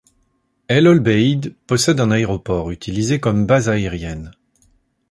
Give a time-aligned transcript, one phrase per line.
[0.67, 4.31] El Obeid possède un aéroport utilisé comme base aérienne.